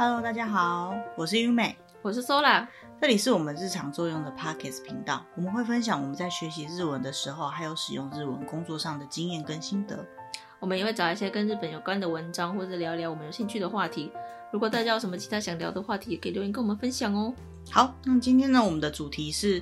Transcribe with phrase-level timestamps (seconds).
[0.00, 2.68] Hello，大家好，我是优美，我是 Sola，
[3.00, 10.06] 这里是我们日常作用的 Pocket 频道，我们会分享我们在学习日文的时候，还有使用日文工作上的经验跟心得。
[10.60, 14.12] 我们也会找一些跟日本有关的文章，或者聊聊我们有兴趣的话题。
[14.52, 17.34] 如果大家有什么其他想聊的话题，也可以留言跟我们分享哦。
[17.68, 19.60] 好，那今天呢，我们的主题是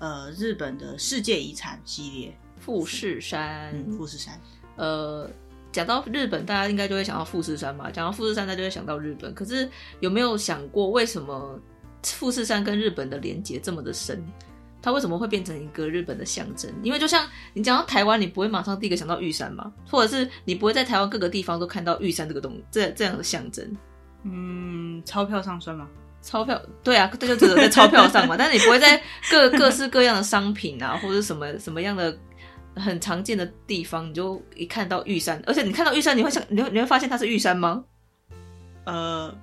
[0.00, 3.70] 呃日本的世界遗产系列富士山。
[3.72, 4.38] 嗯，富士山。
[4.76, 5.28] 呃，
[5.72, 7.90] 讲到日本，大家应该就会想到富士山嘛。
[7.90, 9.32] 讲到富士山，大家就会想到日本。
[9.34, 9.68] 可是
[10.00, 11.58] 有没有想过，为什么
[12.02, 14.24] 富士山跟日本的连接这么的深？
[14.80, 16.72] 它为什么会变成一个日本的象征？
[16.82, 23.76] 因为就像你讲到台湾，你不会马上第一个想到玉山嘛，或者是你不会在台湾各个地方都看到玉山这个东这这样的象征。
[24.22, 25.88] 嗯，钞票上算吗？
[26.22, 28.36] 钞票，对啊，这就只能在钞票上嘛。
[28.38, 32.16] 但是你不会在各各式各样的商品啊，或者什么什么样的
[32.78, 37.84] 很常见的地方，你就一看到玉山，而且你看到玉山，你会想，你会你会发现它是玉山吗？
[38.84, 39.34] 呃，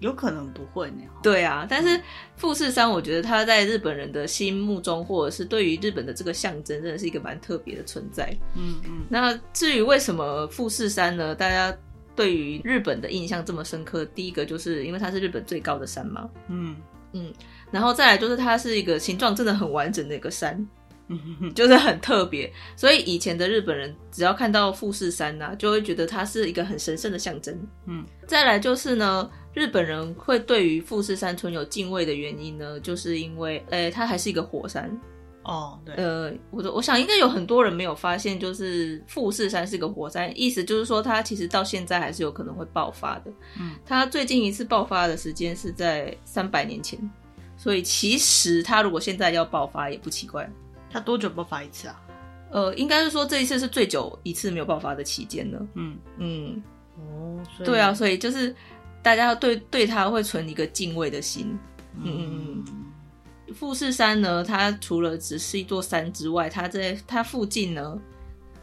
[0.00, 1.02] 有可能不会呢。
[1.22, 2.00] 对啊，但是
[2.36, 8.34] 富士山，我觉得它在日本人的心目中，或者是对于日本的这个象征，真的是一个蛮特别的存在。
[8.54, 9.04] 嗯嗯。
[9.08, 11.34] 那至于为什么富士山呢？
[11.34, 11.76] 大家。
[12.16, 16.74] 对于日本的印象这么深刻，第一个就是因为它是日本最高的山嘛，嗯
[17.12, 17.32] 嗯，
[17.70, 20.68] 然后再来就是它是一个形状真的很完整的一个山，嗯，
[21.54, 34.90] 就是很特别，所以以前的日本人只要看到富士山呐，就会觉得它是一个很神圣的象征，嗯，再来就是呢，日本人会对于富士山存有敬畏的原因呢，就是因为，诶，它还是一个火山。
[35.44, 43.32] 哦，对，呃，我我想应该有很多人没有发现，就是富士山是个火山，意思就是说它其实到现在还是有可能会爆发的。
[43.58, 47.00] 嗯，它最近一次爆发的时间是在三百年前，
[47.56, 50.46] 所以其实它如果现在要爆发也不奇怪。
[50.90, 52.00] 它多久爆发一次啊？
[52.50, 55.66] 呃，应该是说这一次是最久一次没有爆发的期间了。
[55.74, 56.62] 嗯嗯，
[56.96, 58.54] 哦，对啊，所以就是
[59.02, 61.58] 大家对对它会存一个敬畏的心。
[61.96, 63.54] 嗯嗯嗯。
[63.54, 67.98] 富士山呢，它除了只是一座山之外，它在它附近呢，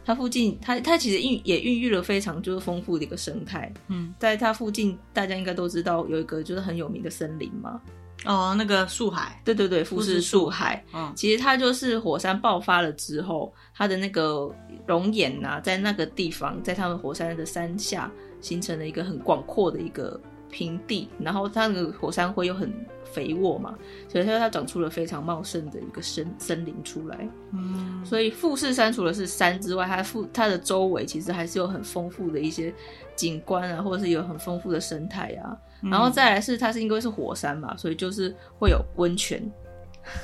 [0.04, 3.72] 它附近它它其实孕也孕育了非常就是丰富的一个生态。
[3.88, 7.80] 嗯，在它附近，大家应该都知道有一个就是很有名的森林嘛。
[8.24, 9.40] 哦，那个树海。
[9.44, 10.82] 对对对，富士树海。
[10.92, 14.50] 嗯，其实它就是火山爆发了之后，它的那个
[14.86, 18.10] 熔岩呐，在那个地方，在他们火山的山下
[18.40, 20.20] 形成了一个很广阔的一个
[20.50, 22.72] 平地，然后它那个火山灰又很
[23.04, 23.76] 肥沃嘛，
[24.08, 27.28] 所以它它长出了非常茂盛的一个森森林出来。
[27.52, 32.72] 嗯，所以富士山除了是山之外，它富它的周围其实还是有很丰富的一些
[33.14, 35.56] 景观啊，或者是有很丰富的生态啊。
[35.82, 39.42] 嗯，然后再来是它是因为是火山嘛，所以就是会有温泉。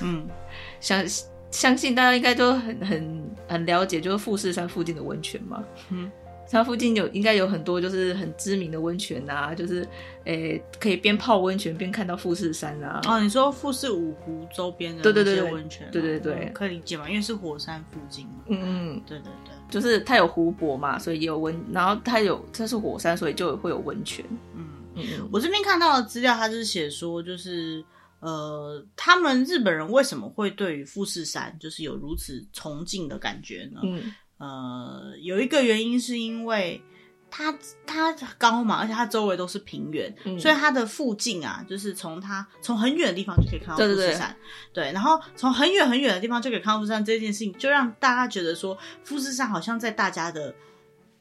[0.00, 0.26] 嗯，
[0.80, 1.04] 相
[1.50, 5.62] 相信大家应该都很很很了解，就是富士山附近的温泉嘛。
[5.90, 6.10] 嗯。
[6.52, 9.80] 它附近有应该有很多就是很知名的温泉啊，就是
[10.24, 13.00] 诶、欸、可以边泡温泉边看到富士山啊。
[13.06, 17.08] 哦，你说富士五湖周边的对对对温泉，对对对，可以理解嘛？
[17.08, 18.44] 因为是火山附近嘛。
[18.48, 24.22] 嗯嗯，对对对，就是它有湖泊嘛，所以也有温，然后它有它是火山，所以就会有温泉。
[24.54, 25.02] 嗯嗯，
[25.32, 27.82] 我这边看到的资料，它是写说，就是
[28.20, 33.80] 呃，他们日本人为什么会对于富士山就是有如此崇敬的感觉呢？
[33.84, 34.12] 嗯。
[34.42, 36.82] 呃，有一个原因是因为
[37.30, 44.36] 它它高嘛，而且它周围都是平原，嗯，所以它的附近啊，就是从它从很远的地方就可以看到富士山，
[44.72, 50.54] 对，对，对，对，然后从很远很远的地方就可以看到富士山这件事情，就让大家觉得说富士山好像在大家的，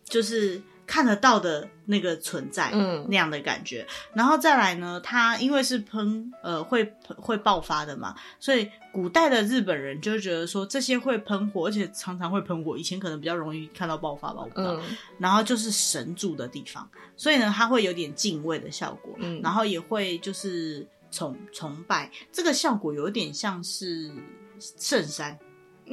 [0.03, 0.61] 就是。
[0.91, 14.73] 看得到的那个存在，嗯，那样的感觉，然后再来呢，它因为是喷，呃，会会爆发的嘛，所以古代的日本人就觉得说这些会喷火，而且常常会喷火，以前可能比较容易看到爆发吧，我不知道。
[14.73, 16.85] 嗯，然后就是神住的地方，
[17.15, 24.11] 所以呢，它会有点敬畏的效果，嗯，然后也会就是崇崇拜，这个效果有点像是
[24.59, 25.39] 圣山。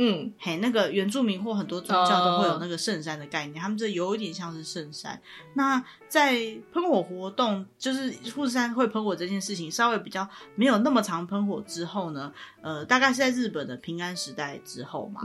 [0.00, 5.20] 嗯，嘿，那个原住民或很多宗教都会有那个圣山的概念，uh, 他们这有一点像是圣山。
[5.55, 6.37] 那在
[6.72, 12.32] 喷火活动，就是富士山会喷火这件事情，稍微比较没有那么长喷火之后呢，
[12.62, 15.20] 呃，大概是在日本的平安时代之后嘛，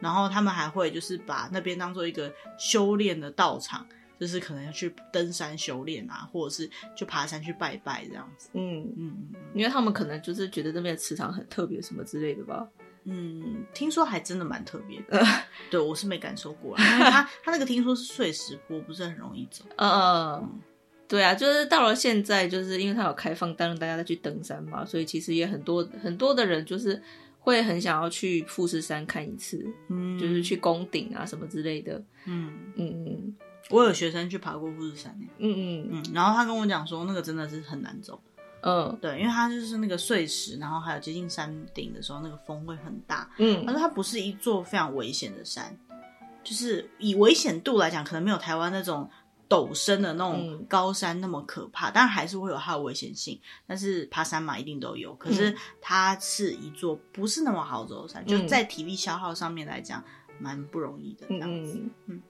[0.00, 3.86] 然后他们还会就是把那边当做一个修炼的道场，
[4.18, 8.48] 就是可能要去登山修炼啊，或者是去爬山去拜拜这样子。
[8.54, 9.14] 嗯嗯，
[9.52, 12.66] 因为他们可能就是觉得那边的磁场很特别，什么之类的吧。
[13.04, 15.22] 嗯，听说还真的蛮特别的，
[15.70, 19.64] 对，我是没感受过，因为他他那个听说是碎石坡，不是很容易走。
[19.76, 20.60] 呃、嗯，
[21.06, 27.00] 对啊，就是到了现在，就是因为它有开放，当然大家再去登山嘛，所以其实也很多很多的人就是
[27.38, 32.02] 会很想要去富士山看一次，嗯，就是去宫顶啊什么之类的。
[32.24, 33.36] 嗯嗯嗯，
[33.68, 38.18] 我有学生去爬过富士山，嗯嗯嗯，然后他跟我讲说，那个真的是很难走。
[38.66, 43.30] 嗯，对，因为它就是那个碎石，然后还有接近山顶的时候，那个风会很大。
[43.36, 45.76] 嗯，他说它不是一座非常危险的山，
[46.42, 49.10] 就是以危险度来讲，可能没有台湾那种
[49.50, 53.38] 陡升的那种高山那么可怕，当然还是会有它的危险性。
[53.66, 55.14] 但是爬山嘛，一定都有。
[55.16, 60.02] 可是它是一座不是那么好走的山，就在体力消耗上面来讲，
[60.40, 61.82] 蛮不容易的这样子。
[62.06, 62.22] 嗯，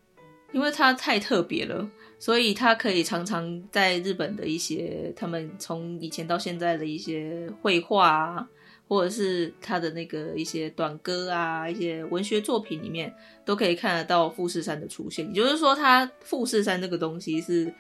[0.55, 1.87] 因为它太特别了。
[2.17, 8.49] 所以他可以常常在日本的一些他们从以前到现在的一些绘画啊，
[8.89, 13.13] 或者是他的那个一些短歌啊，一些文学作品里面，
[13.45, 15.27] 都可以看得到富士山的出现。
[15.29, 17.71] 也就是说，他富士山这个东西是，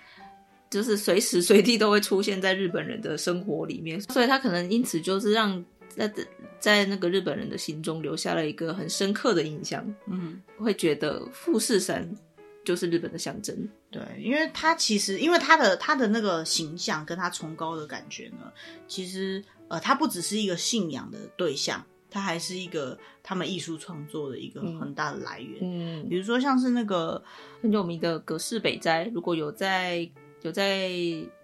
[0.68, 6.12] 就是随时随地都会出现在日本人的生活里面，所以他可能因此就是让在
[6.58, 9.82] 在那个日本人的心中留下了一个很深刻的印象。
[10.06, 12.06] 嗯，会觉得富士山。
[12.64, 18.50] 就是日本的象征，对，因为他其实，因为他的他的那个形象跟他崇高的感觉呢，
[18.88, 25.58] 其实呃，他不只是一个信仰的对象，他还是一个他们艺术创作的一个很大的来源。
[25.60, 27.22] 嗯，比如说像是那个
[27.60, 30.90] 很有名的葛饰北斋，如果有在有在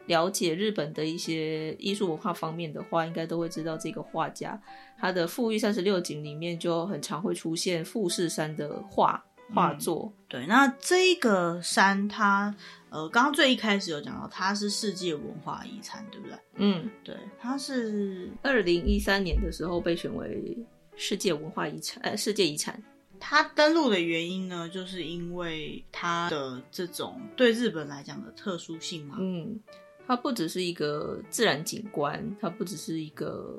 [0.06, 4.60] 了解日本的一些艺术文化方面的话，应该都会知道这个画家，
[4.98, 9.22] 他的《富裕三十六景》里面就很常会出现富士山的画。
[9.54, 12.54] 画作、嗯、对，那这个山它
[12.88, 16.36] 呃，刚刚最一开始有讲到，它是世界文化遗产，对不对？
[16.56, 20.56] 嗯，对，它是二零一三年的时候被选为
[20.96, 22.82] 世界文化遗产，呃，世界遗产。
[23.18, 29.16] 它登陆的原因呢，就是因为它的这种对日本来讲的特殊性嘛。
[29.18, 29.60] 嗯，
[30.06, 33.58] 它不只是一个自然景观，它不只是一个。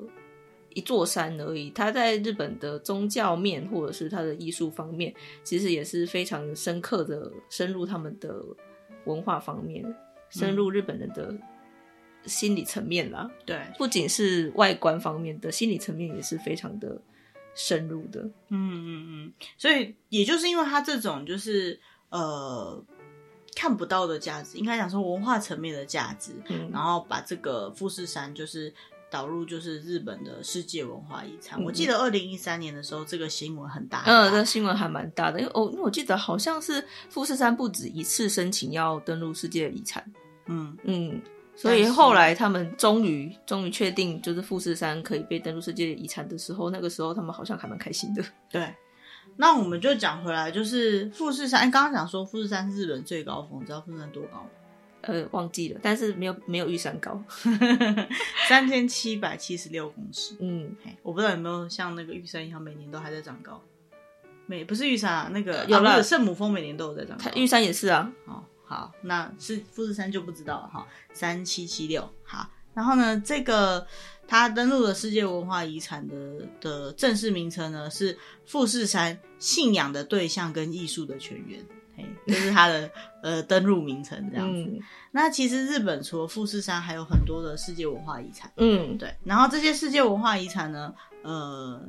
[0.74, 5.14] 一座山而已，它在日本的宗教面或者是它的艺术方面，
[5.44, 8.42] 其实也是非常深刻的深入他们的
[9.04, 9.84] 文化方面，
[10.30, 11.34] 深入日本人的
[12.24, 13.30] 心理层面啦。
[13.44, 17.00] 对，不仅是外观方面的心理层面也是非常的
[17.54, 18.22] 深入的。
[18.22, 21.78] 嗯嗯嗯，所以也就是因为它这种就是
[22.10, 22.84] 呃
[23.54, 28.72] 看不到的价值，应该讲说文化层面的价值，嗯，然后把这个富士山就是。
[29.12, 31.60] 导入就是日本的世界文化遗产。
[31.60, 34.02] 嗯、我记得二零一三年的时候，这个新闻很大。
[34.06, 40.02] 嗯，这个新闻还蛮大的，因为哦，因为我记得好像是富士山不止一次申请要登录世界遗产。
[40.46, 41.20] 嗯嗯，
[41.54, 48.24] 所以后来他们终于终于确定，就是富士山可以被登录世界遗产的时候，那个时候他们好像还蛮开心的。
[48.50, 48.74] 对，
[49.36, 51.70] 那我们就讲回来，就是富士山。
[51.70, 54.48] 刚刚讲说富士山是日本最高峰，你知道富士山多高吗？
[55.02, 57.22] 呃，忘记了，但是没有没有玉山高，
[58.48, 60.36] 三千七百七十六公尺。
[60.40, 63.60] 嗯，我不知道有没有像那个玉山一样，每年都还在长高。
[64.46, 67.30] 每不是玉山啊，那个有了圣母峰每年都有在长高。
[67.34, 68.12] 玉山也是啊。
[68.26, 70.86] 哦，好，那是富士山就不知道了哈。
[71.12, 72.48] 三七七六，好。
[72.74, 73.86] 然后呢，这个
[74.26, 81.64] 它登录了世界文化遗产的的正式名称呢，是富士山信仰的对象跟艺术的泉源。
[81.96, 82.90] 嘿，这是它的
[83.22, 84.62] 呃登录名称这样子。
[84.62, 84.80] 嗯、
[85.10, 88.50] 那其实日本除了富士山，还有很多的世界文化遗产。
[88.56, 89.14] 嗯，对。
[89.24, 91.80] 然后这些世界文化遗产呢，呃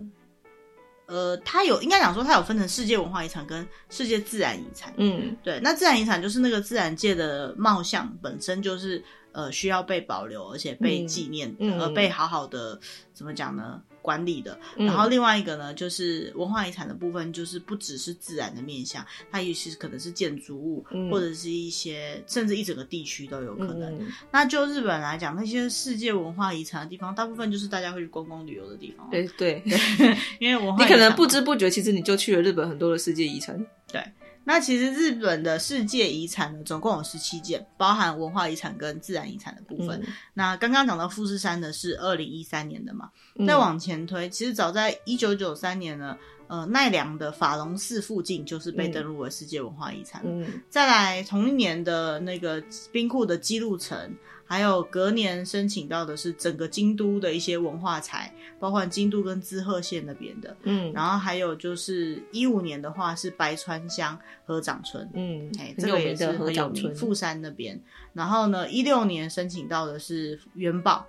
[1.06, 4.94] 呃，它有应该讲说，它有分成世界文化遗产跟世界自然遗产。
[4.98, 5.60] 嗯，对。
[5.62, 12.80] 那自然遗产就是那个自然界的貌相本身就是呃需要被保留，而且被纪念，呃、嗯嗯、被好好的
[13.14, 13.82] 怎么讲呢？
[14.04, 23.98] 管理的，然后另外一个呢，就是文化遗产的部分，就是不只是自然的面向，它也其实可能是建筑物，嗯、或者是一些甚至一整个地区都有可能。
[23.98, 29.10] 嗯、那就日本来讲，那些世界文化遗产的地方，大部分就是大家会去观光旅游的地方。
[29.10, 33.66] 对对，对 因为文化，你可能不知不觉，其实你就去了日本很多的世界遗产。
[33.92, 34.04] 对。
[34.46, 40.00] 那其实日本的世界遗产呢，总共有十七件，包含文化遗产跟自然遗产的部分。
[40.06, 50.22] 嗯、那刚刚讲到富士山的是二零一三年的嘛，嗯、再往前推，其实早在一九九三年呢，呃，奈良的法隆寺附近就是被登录为世界文化遗产。
[50.26, 54.16] 嗯，再来同一年的那个冰库的姬路城。
[54.54, 67.82] 还有隔年申请到的是整个京都的一些文化财，包括京都跟滋贺县那边的，嗯，然后还有就是一五年的话是白川乡合掌村，嗯，哎，这个也是很有名，富山那边。
[68.14, 71.04] 然后呢，一六年申请到的是原爆，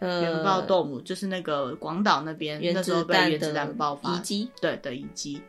[0.00, 5.40] 呃，原爆 dome 就是那个广岛那边那时候被原子弹爆发遗迹，对的遗迹。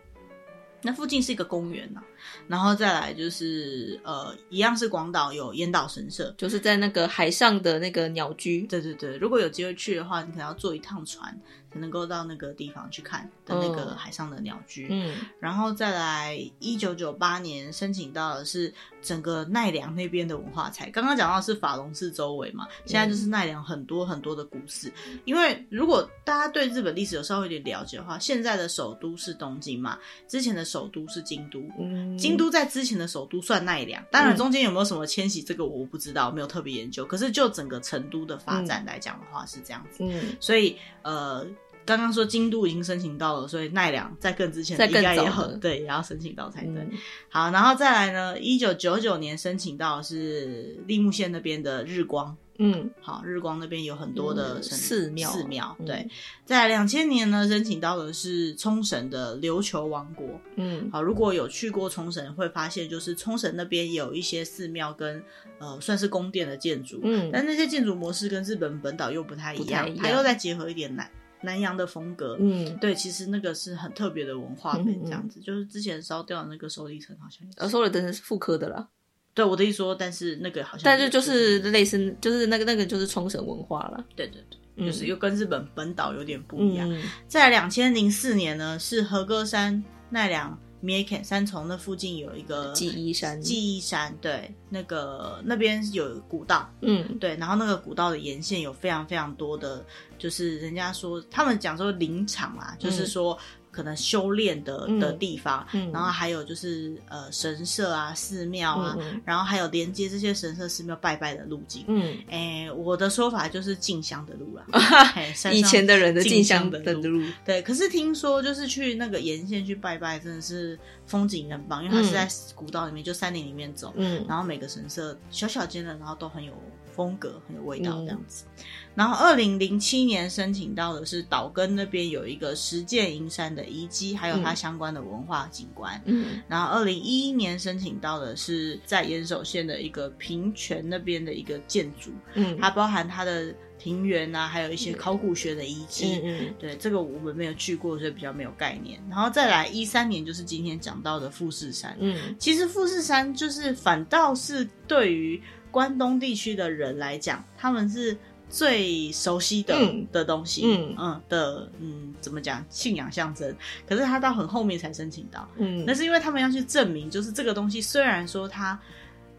[0.81, 2.03] 那附近是一个公园呐、啊，
[2.47, 8.61] 然后再来就是呃，一样是广岛有烟岛神社，就是在那个海上的那个鸟居。
[8.67, 11.37] 对对对，如果有机会去的话，你可能要坐一趟船
[11.71, 14.87] 才能够到那个地方去看的那个海上的鸟居。
[14.89, 20.89] 嗯，然后再来一九九八年申请到的是整个奈良那边的文化财。
[20.89, 24.89] 刚刚讲到的是法隆寺周围嘛，现在就是奈良很多很多的古寺。
[25.07, 31.59] 嗯、因为如果大家对日本历史有稍微有点了解的话，现在的首都是东京嘛，之前的首都是京都。
[31.79, 37.05] 嗯，京都在之前的首都算奈良，当然中间有没有什么迁徙，这个我不知道，没有特别研究。
[37.05, 40.03] 可是就整个成都的发展来讲的话，是这样子。
[40.03, 41.45] 嗯，所以呃。
[41.87, 46.81] 刚刚说京都已经申请到了，所以奈良在更之前应该也要对，也要申请到才对。
[46.81, 46.91] 嗯、
[47.29, 55.95] 好，然后再来呢，一九九九年申请到的是立木县那边的日光，嗯，好，日光那边有很多的寺庙，寺庙对。
[55.95, 56.09] 嗯、
[56.45, 65.23] 在两千年呢，申请到的是冲绳的琉球王国，嗯，好，如果有去过冲绳，会发现就是冲绳那边有一些寺庙跟
[65.59, 71.09] 呃算是宫殿的建筑，嗯，但那些建筑模式跟日本本岛又不太一样，它又再结合一点南。
[71.41, 78.87] 南洋的风格，嗯，对，其实那个是很特别的文化片，这样子，就是之前烧掉的那个首里城好像，呃，首里城是复刻的啦。
[79.35, 84.03] 对，我的意思说，但是那个好像，但是就是类似，就是那个那个就是冲绳文化了。
[84.15, 86.89] 对对对，嗯、就是又跟日本本岛有点不一样。
[86.89, 90.57] 嗯、在两千零四年呢，是和歌山奈良。
[90.87, 99.83] 三重三重那附近有一个记忆山，记忆山对，那个那边有古道，嗯，对，然后那个古道的沿线有非常非常多的，
[100.19, 103.37] 就是人家说他们讲说林场啊，嗯、就是说。
[103.75, 111.83] 可能修炼的的地方，嗯嗯、然后还有就是呃神社啊、寺庙啊，然后还有连接这些神社、寺庙拜拜的路径。
[111.87, 114.65] 嗯，哎，我的说法就是进香的路了。
[115.51, 117.61] 以前的人的进香的路，对。
[117.61, 123.93] 可是听说就是去那个沿线去拜拜，真的是风景很棒，因为它是在古道里面，嗯、就山林里面走。
[123.97, 126.53] 嗯，然后每个神社小小间的，然后都很有
[126.95, 128.45] 风格，很有味道这样子。
[128.57, 128.63] 嗯
[128.95, 136.01] 然后，二零零七年申请到的是岛根那边有一个石见银山的遗迹，还有它相关的文化景观。
[136.05, 142.09] 嗯，然后二零一一年申请到的是在岩手县的一个平泉那边的一个建筑。
[142.35, 146.21] 嗯，它包含它的庭园啊，还有一些考古学的遗迹。
[146.23, 148.97] 嗯，对，这个我们没有去过，所以比较没有概念。
[149.09, 151.97] 然后再来一三年就是今天讲到的富士山。
[151.99, 155.43] 嗯，其实富士山就是反倒是对于
[155.75, 158.17] 关东地区的人来讲，他们是。
[158.47, 160.95] 最熟悉的、嗯、的东西，嗯。
[160.99, 163.53] 嗯的嗯，怎么讲信仰象征？
[163.89, 168.79] 可是他到很后面才申请到，嗯，那是因为他们要去证明，就是这个东西虽然说它，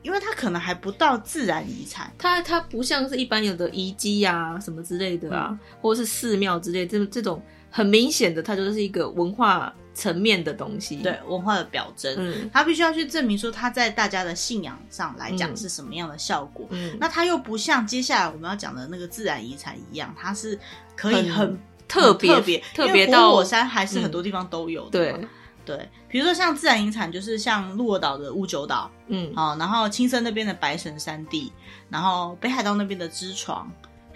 [0.02, 7.40] 因为它可能还不到自然遗产，它它不像是一般有的遗迹呀什么之类的啊，嗯、或者是寺庙之类，这这种
[7.76, 9.72] 很明显的，它就是一个文化。
[9.96, 16.66] 层面的东西，对文化的表征，嗯，他必须要去证明说它在大家的信仰上来讲是什么样的效果。
[16.68, 20.60] 嗯，那它又不像接下来我们要讲的那个自然遗产一样，它是
[20.94, 24.90] 可以很特别特别特别到火山还是很多地方都有的。
[24.90, 25.28] 对
[25.64, 31.50] 对，比如说像自然遗产，就是像鹿儿岛的乌九岛，嗯，好，然后青森那边的白神山地，
[31.88, 33.66] 然后北海道那边的知床。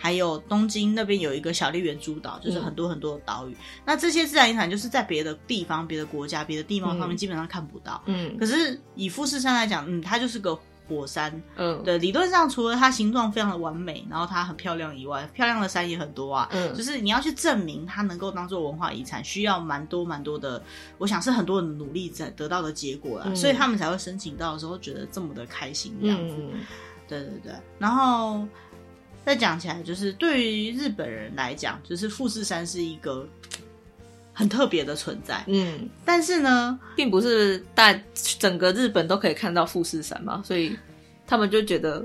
[0.02, 3.52] 还有东京那边有一个小笠原诸岛，就是很多很多的岛屿。
[3.52, 8.02] 嗯、那这些自然遗产就是在别的地方、别的国家、别的地貌上面基本上看不到。
[8.06, 11.30] 嗯，可是以富士山来讲，嗯，它就是个火山。
[11.56, 16.48] 嗯，对，理论上除了它形状非常的完美，然后它很漂亮以外，漂亮的山也很多啊。
[16.50, 20.62] 嗯，就是你要去证明它能够当做文化遗产，需要蛮多蛮多的，
[20.96, 23.26] 我想是很多人努力在得到的结果啦。
[23.28, 26.34] 嗯、所以他们才会申请到的时候觉得这么的开心这样子。
[26.38, 26.60] 嗯、
[27.06, 28.48] 对对对，然后。
[29.24, 33.28] 再讲起来，就是对于日本人来讲，就是富士山是一个
[34.32, 35.44] 很特别的存在。
[35.46, 40.76] 嗯，但是呢，并不是大整个日本都可以看到富士山嘛，所以
[41.26, 42.04] 他们就觉得，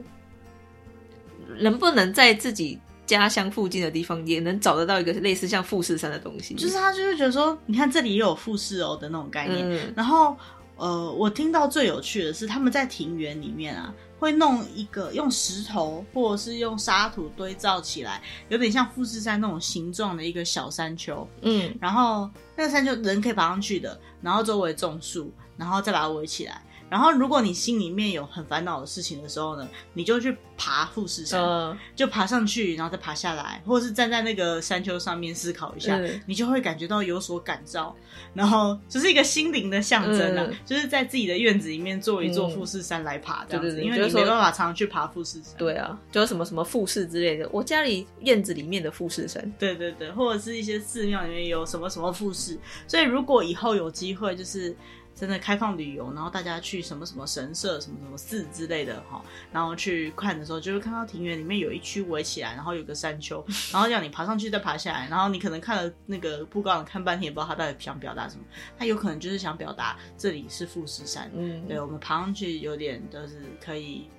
[1.59, 6.53] 能不能在自己家乡附近的地方也能找得到一个类似像富士山的东西？
[6.55, 9.65] 就是他就是觉得说，你看这里也有富士哦的那种概念。
[9.67, 10.37] 嗯，然后，
[10.77, 13.93] 呃，我听到最有趣的是，他们在庭园里面啊。
[14.17, 21.27] 会弄一个用石头或者是用沙土堆造起来，有点像富士山那种形状的一个小山丘。
[21.41, 26.63] 嗯，然后那个山丘人可以爬上去的，然后周围种树，然后再把它围起来。
[26.87, 37.93] 然后，如果你心里面有很烦恼的事情的时候呢，你就去爬富士山，呃、就爬上去，然后再爬下来，或者是站在那个山丘上面思考一下，呃、你就会感觉到有所感召，
[38.33, 45.53] 然后这是一个心灵的象征啊，呃、就是在自己的院子里面做一座富士山来爬这样子，嗯、对对对，因为你没办法常常去爬富士山。
[45.57, 54.75] 对啊，就是什么什么富士之类的，我家里院子里面的富士山，对对对，或者是一些寺庙里面有什么什么富士，所以如果以后有机会，就是。
[55.15, 68.43] 真的开放旅游，然后大家去什么什么神社、什么什么寺之类的哈，然后去看的时候，就会看到庭园里面有一区围起来，然后有个山丘，然后让你爬上去再爬下来，然后你可能看了那个布告栏看半天，也不知道他到底想表达什么，
[68.77, 74.09] 他有可能就是想表达这里是富士山，嗯，对，我们爬上去有点就是可以。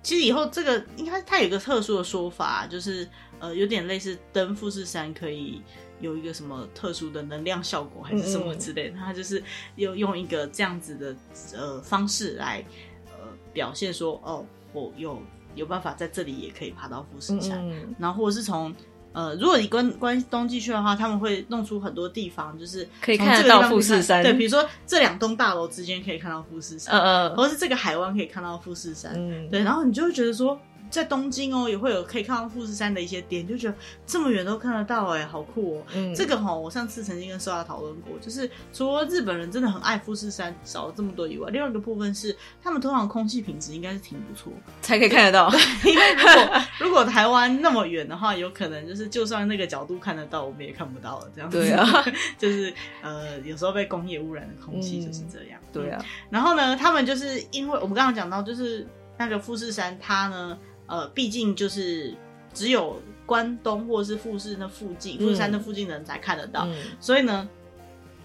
[0.00, 3.06] 其实以后这个应该它有一个特殊的说法，就是
[3.40, 5.60] 呃有点类似登富士山可以
[6.00, 8.96] 有一个什么特殊的能量效果，还是什么之类的。
[8.96, 9.42] 他就是
[9.76, 11.16] 用用一个这样子的
[11.56, 12.64] 呃方式来
[13.06, 15.22] 呃表现说，哦，我有
[15.54, 17.64] 有办法在这里也可以爬到富士山，
[17.98, 18.74] 然后或者是从。
[19.14, 24.22] 呃，如果你关关东地区的话，他们会弄出很多地方，就是可以看得到富士山。
[24.22, 30.60] 对，比如说这两栋大楼之间可以看到富士山，嗯嗯，或者是这个海湾可以看到富士山，嗯，对，然后你就会觉得说。
[30.90, 33.74] 在东京哦，也会有可以看到富士山的一些点，就觉得
[34.06, 35.82] 这么远都看得到哎，好酷哦！
[35.94, 45.52] 嗯，这个哈，我上次曾经跟苏亚讨论过，就是除了日本人真的很爱富士山，少了这么多以外，另外一个部分是他们通常空气品质应该是挺不错，才可以看得到。
[45.84, 51.30] 因为如果如果台湾那么远的话，有可能就是就算那个角度看得到，我们也看不到了。
[51.34, 51.84] 这样子，对啊，
[52.38, 55.60] 就是呃，有时候被工业污染的空气就是这样。
[55.60, 58.86] 嗯、对啊，然后呢，他们就是因为我们刚刚讲到，就是
[59.18, 60.58] 那个富士山，它呢。
[60.90, 62.16] 呃，毕竟就是
[62.54, 67.46] 只有关东或者是富士那附近，富士山那附近的人才看得到，嗯、所以呢，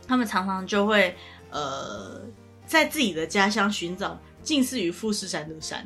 [0.07, 1.13] 他们常常就会
[1.49, 2.21] 呃，
[2.65, 5.85] 在自己的家乡寻找近似于富士山的山，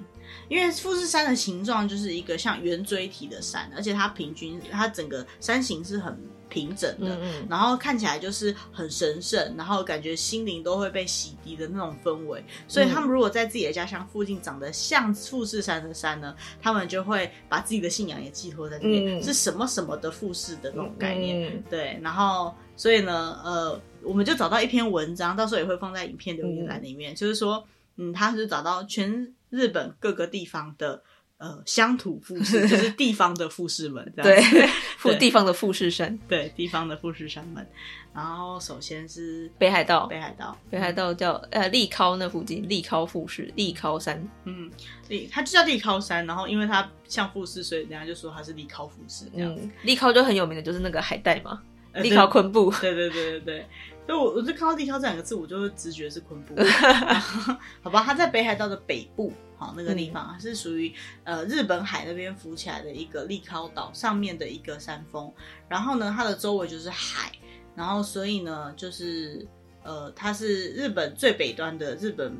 [0.50, 6.18] 因为富士山的形状就是一个像圆锥体的山，而且它平均，它整个山形是很。
[6.50, 12.42] 平整的，嗯嗯，然后看起来就是很神圣，然后感觉心灵都会被洗涤的那种氛围。
[12.70, 21.54] 所以他们如果在自己的家乡附近长得像富士山的山呢，他们就会把自己的信仰也寄托在这边，嗯、是什么什么的富士的那种概念。
[21.54, 27.62] 嗯、对，然后所以呢，呃，我们就找到一篇文章，到时候也会放在影片留言栏里面，嗯、就是说，
[27.98, 31.04] 嗯，他是找到全日本各个地方的。
[31.40, 37.64] 呃，乡土富士 就是地方的富士们，这样对， 富地方的富士山，对，地方的富士山们。
[38.12, 44.72] 然后首先是北海道，北海道，北海道叫呃立尻那附近，立尻富士，立尻山，嗯，
[45.10, 49.70] 立它就叫立尻山，然后因为它像富士，所以人家就说它是立尻富士这样子。
[49.84, 51.62] 立尻就很有名的就是那个海带嘛，
[51.94, 53.66] 立尻昆布，对对对对对。
[54.08, 56.56] 所以我我就看到立尻这两个字，我就直觉是昆布，
[57.84, 58.02] 好吧？
[58.04, 59.32] 它在北海道的北部。
[59.60, 60.94] 好，那个地方是属于
[61.24, 65.34] 呃日本海那边浮起来的一个立尻岛上面的一个山峰，
[65.68, 67.32] 然后呢，它的周围就是海，
[67.76, 69.48] 然后所以呢，就是
[69.84, 72.38] 呃它是日本最北端的日本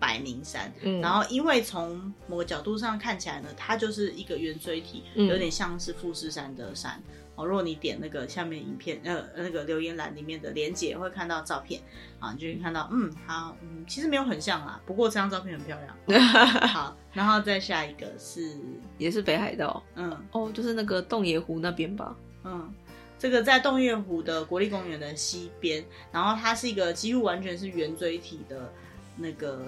[0.00, 7.00] 百名山，嗯，然后因为从某个角度上看起来呢，它就是一个圆锥体，有点像是富士山的山。
[7.36, 11.80] 哦，如果你点那个下面影片，呃，那个留言栏里面的连结，会看到照片，
[12.18, 15.96] 啊，你就可以看到，嗯，好，嗯，其实没有很像啦，不过这张照片很漂亮。
[16.08, 18.58] 哦、好，然后再下一个是，
[18.98, 22.72] 也是北海道，嗯，哦，就是那个洞爷湖那边吧，嗯，
[23.18, 28.72] 这个在洞爷湖的国立公园的西边，然后它是一个几乎完全是圆锥体的
[29.16, 29.62] 那个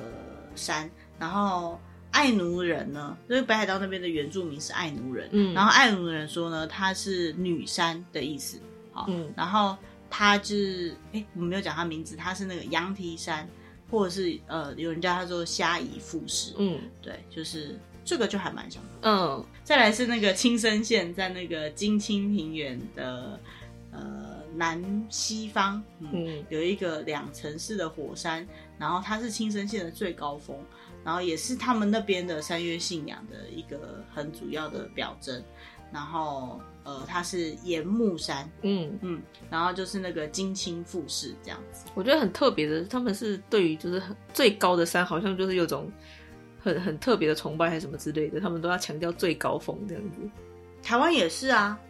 [0.55, 1.79] 山，然后。
[2.11, 8.59] 爱奴人呢，因为北海道那边的原住民是爱奴人，嗯，然后爱奴人说呢，她是女山的意思，
[8.93, 9.77] 好，嗯，然后
[10.11, 13.49] 她就是，哎，我们没有讲她名字，她是那个羊蹄山，
[13.91, 23.39] 或者是呃，有人叫她做虾夷富士，嗯，对，就是这个就还蛮像的，嗯，再来是那个青森县，在那个金青平原的
[23.93, 26.45] 呃南西方，嗯，嗯。
[26.49, 30.59] 有一个两层式的火山，然后它是青森县的最高峰。
[31.09, 35.43] 然后也是他们那边的三月信仰的一个很主要的表征，
[35.91, 41.87] 然后呃，它是岩木山，嗯嗯，然后就是那个金青富士这样子。
[41.95, 44.03] 我觉得很特别的，他们是对于就是
[44.35, 45.91] 最高的山，好像就是有种
[46.61, 50.19] 很很特别的崇拜还是什么之类的，他们都要强调最高峰这样子。
[50.83, 51.81] 台湾也是啊。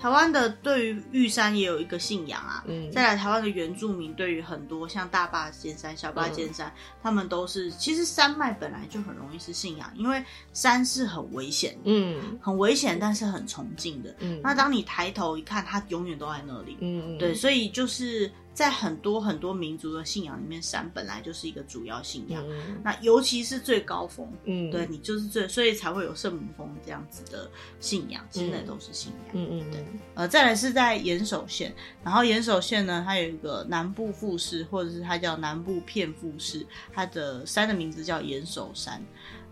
[0.00, 18.30] 台湾的对于玉山也有一个信仰啊，嗯，再来台湾的原住民对于很多像大坝尖山、小坝尖山，嗯、他们都是其实山脉本来就很容易是信仰，因为山是很危险，嗯，很危险，但是很崇敬的，嗯，那当你抬头一看，它永远都在那里，嗯，对，所以就是。
[18.58, 22.44] 在很多很多民族的信仰里面，山本来就是一个主要信仰。
[22.44, 29.30] 嗯、那尤其是最高峰，嗯，对你就是最，所以才会有圣母峰这样子的信仰，现在都是信仰。
[29.34, 29.84] 嗯嗯，对。
[30.14, 39.00] 呃，再来是在岩手县，然后岩手县呢，它有一个南部富士，或者是它叫南部片富士，它的山的名字叫岩手山。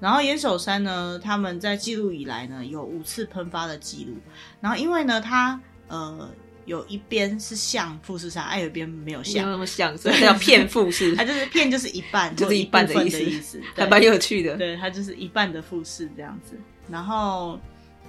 [0.00, 4.16] 然后岩手山呢，他们在记录以来呢，有五次喷发的记录。
[4.60, 6.28] 然后因为呢，它呃。
[6.66, 11.14] 有一边是像富士山，哎、啊，有一边没有像，没有那么像，所以叫片富士。
[11.16, 14.56] 它 就是片就是一半，就是一半的意思，意思还蛮有趣的。
[14.56, 16.58] 对，它就是一半的富士这样子。
[16.90, 17.58] 然后，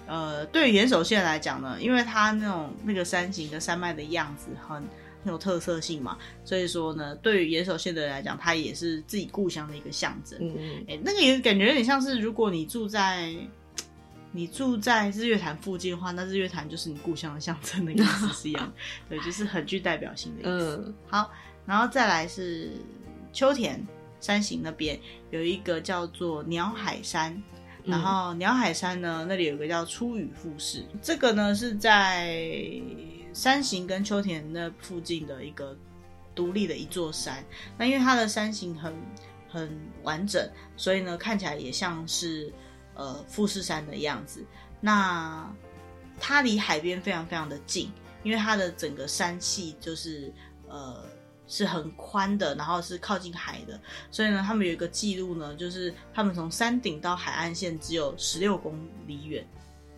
[0.08, 4.78] 呃，对于岩手县来讲呢，因为它那种那个山形跟山脉的样子很
[5.24, 10.38] 很有特色性嘛，所以说呢，对于岩手县的人来讲，它也是自己故乡的一个象征。
[10.42, 13.34] 嗯嗯，哎，那个也感觉有点像是，如果你住在。
[14.38, 18.72] 你住在日月潭附近的话，那日月潭就是你故乡的象征的意思是一样，
[19.10, 20.84] 对，就是很具代表性的意思。
[20.86, 21.32] 嗯，好，
[21.66, 22.74] 然后再来是
[23.34, 23.84] 秋田
[24.20, 25.00] 山形那边
[25.32, 27.42] 有一个叫做鸟海山，
[27.84, 32.40] 然后鸟海山呢，那里有一个叫出羽富士，这个呢是在
[33.34, 35.76] 山形跟秋田那附近的一个
[36.36, 37.44] 独立的一座山。
[37.76, 38.94] 那因为它的山形很
[39.50, 42.54] 很完整，所以呢看起来也像是。
[42.98, 44.44] 呃，富士山的样子，
[44.82, 45.48] 那
[46.20, 47.92] 它离海边非常非常的近，
[48.24, 50.34] 因为它的整个山系就是
[50.68, 51.06] 呃
[51.48, 53.80] 是很宽的，然后是靠近海的，
[54.10, 59.48] 所以呢，他们有一个记录呢，就是他们从山顶到海岸线只有十六公里远，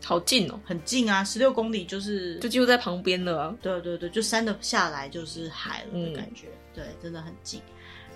[0.03, 7.61] 好近哦，很近啊，十六公里就是就几乎在旁边了啊，对对对，就山的下来就是海了的感觉，嗯、对，真的很近。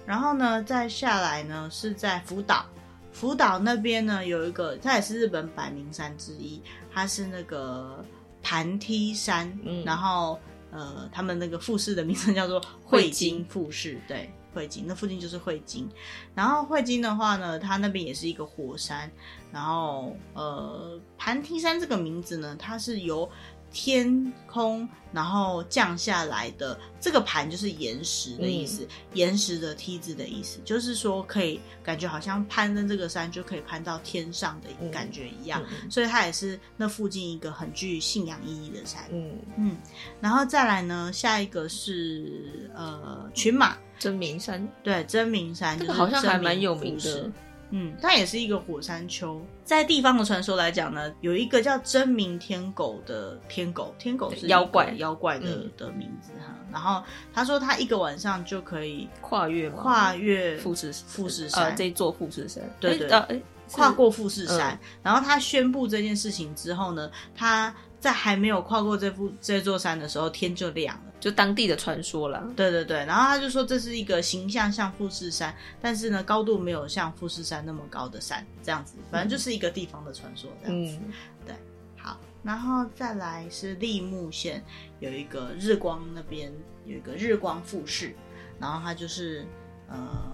[0.05, 2.65] 然后呢，再下来呢是在福岛。
[3.13, 8.03] 福岛那边呢，有一个，它也是日本百名山之一，它是那个
[8.41, 10.37] 盘梯山，嗯，然后
[10.71, 13.45] 呃，他们那个富士的名称叫做 汇金。
[13.45, 15.87] 富士，对，汇金，那附近就是汇金。
[16.33, 19.09] 然后汇金的话呢，它那边也是一个火山，
[19.51, 23.29] 然后呃，盘梯山这个名字呢，它是由
[23.73, 39.03] 天空，然后降下来的这个盘就是岩石的意思，嗯、岩石的梯子的意思，就是说可以感觉好像攀登这个山就可以攀到天上的感觉一样，嗯、所以它也是那附近一个很具信仰意义的山。
[39.11, 39.35] 嗯。
[39.57, 39.77] 嗯，
[40.21, 43.75] 然后再来呢，下一个是呃群马。
[43.99, 47.31] 真名山，对，真名山，这个好像还蛮有名的。
[47.75, 49.41] 嗯，它也是一个火山丘。
[49.63, 56.53] 在地方的传说来讲呢，有一个叫真名天狗的天狗，天狗是妖怪，妖怪的、嗯、的名字哈。
[56.71, 64.73] 然后他说他一个晚上就可以跨越跨越富士富士山、呃、这座富士山，对对，对，跨过富士山。
[64.73, 71.12] 嗯、然后他宣布这件事情之后呢，他在还没有跨过这副这座山的时候，天就亮了。
[71.23, 80.99] 就当地的传说啦，对对对，然后他就说这是一个形象像富士山，但是呢高度没有像富士山那么高的山，这样子，反正就是一个地方的传说这样子。
[81.01, 81.13] 嗯、
[81.45, 81.55] 对，
[81.95, 84.61] 好，然后再来是立木县
[84.99, 86.51] 有一个日光那边
[86.85, 88.13] 有一个日光富士，
[88.59, 89.45] 然后它就是
[89.87, 90.29] 呃。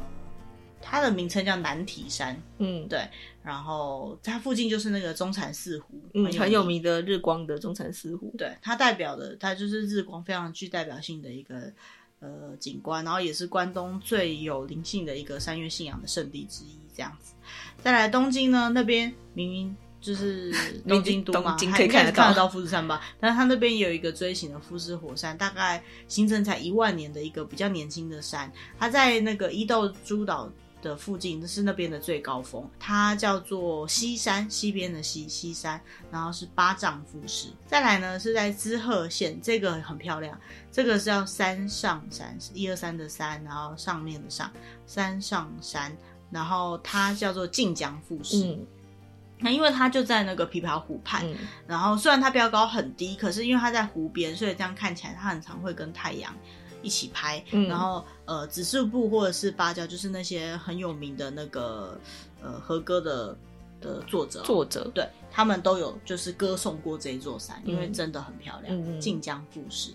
[0.82, 3.08] 它的名称叫南体山，嗯，对，
[3.44, 6.80] 然后它附近就是那个中禅寺湖，嗯，很有名。
[6.80, 11.70] 的日光的中禅寺湖，对，它代表的它就是日光非常具代表性的一个
[12.22, 17.34] 呃景观，然后也是关东最有灵性的一个山岳信仰的圣地之一，这样子。
[17.84, 20.54] 再来东京呢，那边明明就是
[20.88, 22.24] 东京都嘛，可以看得到。
[22.24, 30.50] 看得到富士山吧，但是它那边有一个锥形的富士火山，大概形成才一万年的一个比较年轻的山，它在那个伊豆诸岛。
[30.82, 35.80] 的附近是那边的最高峰，它叫做西山，西边的西西山，
[36.12, 37.50] 然后是八丈富士。
[37.66, 40.40] 再来呢是在滋贺县，这个很漂亮，
[40.72, 44.52] 这个是叫山上山，一二三的山，然后上面的上
[44.86, 45.96] 山上山，
[46.32, 48.46] 然后它叫做近江富士。
[48.46, 48.66] 嗯，
[49.40, 51.36] 那因为它就在那个琵琶湖畔，嗯、
[51.68, 56.34] 然后虽然它标高很低，可是因为它在湖边，所以这样看起来它很常会跟太阳。
[56.82, 62.00] 一起拍，嗯、然后呃，指示部或者是芭蕉，就是那些很有名的那个
[62.42, 63.38] 呃和歌的
[63.82, 64.90] 的作者，作者。
[64.94, 69.92] 对，他们都有就是歌颂过这一座山，嗯、因为真的很漂亮，嗯、近江富士。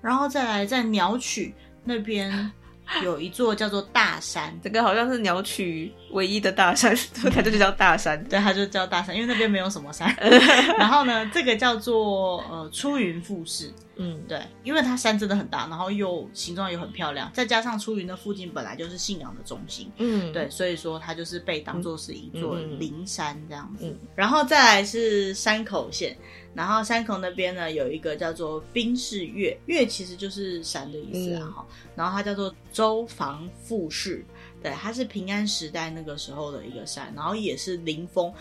[0.00, 2.50] 然后再来在鸟取那边
[3.04, 6.94] 有一座叫做大山，这个好像是鸟取唯一的大山，
[7.32, 10.14] 它就叫大山，对，它就叫大山，因为那边没有什么山。
[10.76, 13.72] 然后呢，这个叫做呃出云富士。
[13.96, 23.86] 嗯，对，因为它山真的很大，然后又形状又很漂亮，再加上出云的附近本来就是信仰的中心，嗯，对，所以说它就是被当做是一座灵山这样子。
[23.86, 26.16] 嗯嗯嗯、然后再来是山口县，
[26.54, 34.24] 然后山口那边呢有一个叫做冰室岳，岳其实就是山的意思啊，哈、嗯，然后它叫做周防富士。
[34.62, 38.32] 对，它是平安时代那个时候的一个山，然后也是灵峰。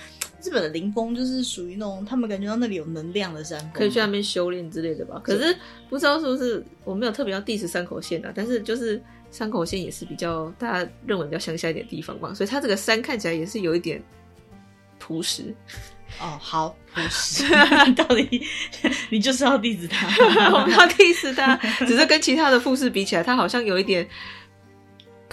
[0.44, 5.20] 日本的灵峰就是属于那种他们感觉到那里有能量的山峰，可以去那边修炼之类的吧。
[5.24, 5.56] 可是
[5.90, 14.02] 不知道是不是我没有特别要 diss 山口县啊，但是就是山口县也是比较大家认为比较乡下一点地方嘛，所以它这个山看起来也是有一点
[15.00, 15.54] 朴实。
[16.20, 17.46] 哦，好朴实，
[17.96, 18.42] 到底
[19.10, 20.08] 你就是要 diss 他？
[20.52, 21.56] 我不要 diss 他，
[21.86, 24.06] 只是跟其他的富士比起来，他好像有一点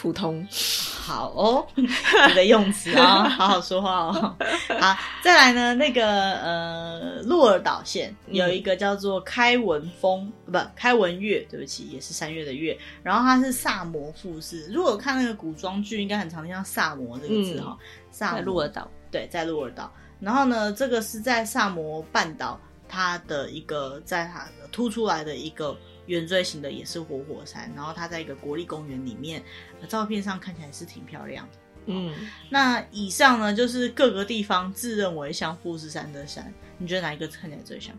[0.00, 0.46] 普通。
[0.48, 4.36] 好哦，你的用词啊、哦， 好好说话哦。
[4.78, 12.78] 好，再来呢，那个呃，鹿儿岛县有一个叫做开文峰，嗯、不，开文月，对不起，也是三月的月。
[13.02, 17.78] 然后它是萨摩富士，如果看那个古装剧，应该很常听到萨摩这个字哈、哦。
[18.12, 19.92] 萨、嗯、在鹿儿岛，对，在鹿儿岛。
[20.20, 25.76] 然后呢，这个是在萨摩半岛，它的一个在它凸出来的一个。
[26.08, 29.40] 圆锥形的也是活火山，然后它在一个国立公园里面，
[29.86, 31.58] 照片上看起来是挺漂亮的。
[31.86, 32.12] 嗯，
[32.50, 37.94] 那以上呢就是各个地方自认为像富士山的山，你觉得哪一个看起来最像？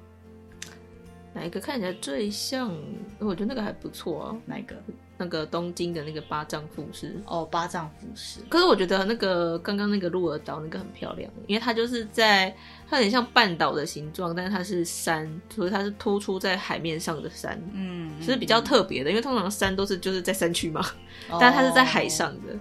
[1.33, 2.75] 哪一个看起来最像？
[3.19, 4.35] 我觉得那个还不错啊。
[4.45, 4.75] 哪一个？
[5.21, 7.21] 那个东京的那个八丈富士。
[7.25, 8.39] 哦，八丈富士。
[8.47, 12.55] 可是我觉得那个刚刚那个鹿儿岛那个很漂亮，因为它就是在
[12.89, 17.61] 它有点像半岛的形状，但是它是山，所以它是突出在海面上的山。
[17.73, 20.79] 嗯，是比较特别的，因为通常山都是就是在山区嘛，
[21.29, 22.57] 哦，但它是在海上的。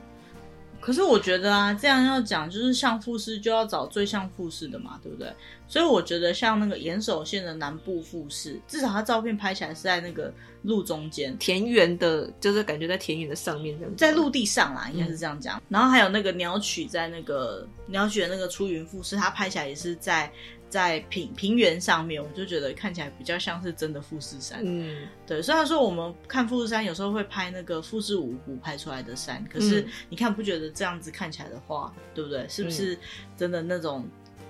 [0.89, 5.31] 可是我觉得啊，这样要讲就是像富士，就要找最像富士的嘛，对不对？
[5.67, 15.59] 所以我觉得像那个岩手县的南部富士，至少它照片拍起来是在那个路中间，田园的，就是感觉在田园的上面这样，在陆地上啦，应该是这样讲。
[15.59, 15.63] 嗯。
[15.69, 20.33] 然后还有那个鸟取，在那个鸟取的那个出云富士，它拍起来也是在。
[20.69, 24.61] 在平平原上面，我就觉得看起来比较像是真的富士山。
[24.65, 25.41] 嗯，对。
[25.41, 32.47] 虽然说我们看富士山有时候会拍那个富士五湖拍出来的山，可是你看不觉得这样子看起来的话，对不对？
[32.49, 32.99] 是不是
[33.37, 34.07] 真的那种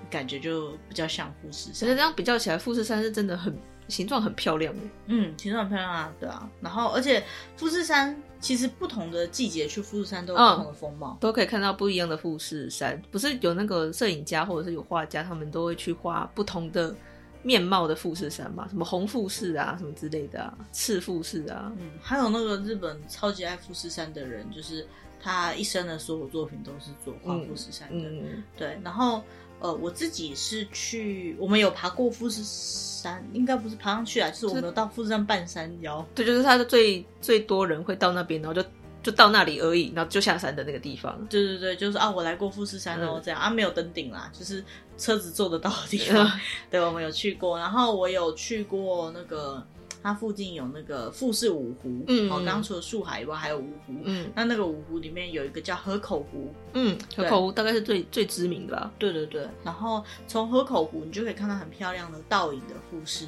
[0.09, 1.73] 感觉就比较像富士山？
[1.73, 3.57] 其实这样比较起来，富士山是真的很。
[3.89, 4.71] 形状很漂亮，
[5.07, 6.47] 嗯，形状很漂亮啊，对啊。
[6.61, 7.23] 然后，而且
[7.57, 13.01] 富士山其实不同的季节去富士山都有不同的风貌，嗯，都可以看到不一样的富士山。
[13.11, 16.95] 不是有那个摄影家或者是有画家，他们都会去画不同的
[17.43, 18.67] 面貌的富士山嘛？
[18.69, 21.71] 什么红富士啊，什么之类的啊，赤富士啊。
[21.77, 24.87] 嗯，还有那个日本超级爱富士山的人，就是
[25.21, 28.09] 他一生的所有作品都是做画富士山的。
[28.09, 29.21] 嗯嗯，对，然后。
[29.59, 36.05] 呃，我自己是去，我们有爬过富士山，应该不是爬上去啊，就是我们有到富士山半山腰。
[36.15, 38.67] 对，就是它的最最多人会到那边，然后就
[39.03, 41.13] 就到那里而已，然后就下山的那个地方。
[41.29, 44.63] 对对对，就是啊，我来过富士山哦，这样、嗯、啊，没有登顶啦，就是
[44.97, 46.25] 车子坐得到的地方。
[46.25, 46.39] 嗯、
[46.71, 49.65] 对，我们有去过，然后我有去过那个。
[50.01, 58.91] 它附近有那个富士五湖，嗯，哦，刚刚除了树海以外，还有五湖，嗯，那那个五湖里面有一个叫河口湖，嗯，河口湖大概是最最知名的吧？
[58.97, 63.25] 对对对，然后从河口湖你就可以看到很漂亮的倒影的富士，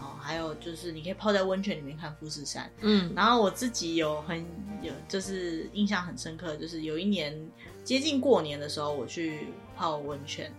[0.00, 4.38] 哦，还有就是你可以泡在温泉里面看富士山，嗯，然后我自己有很
[4.82, 7.38] 有就是印象很深刻，就是有一年
[7.84, 10.50] 接近过年的时候，我去泡温泉。